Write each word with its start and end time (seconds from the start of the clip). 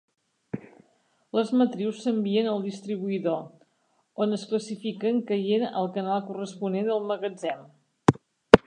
Les 1.39 1.51
matrius 1.61 1.99
s’envien 2.05 2.49
al 2.53 2.65
distribuïdor, 2.69 3.45
on 4.25 4.35
es 4.39 4.47
classifiquen 4.55 5.23
caient 5.29 5.69
al 5.71 5.93
canal 5.99 6.27
corresponent 6.33 6.91
del 6.93 7.09
magatzem. 7.13 7.67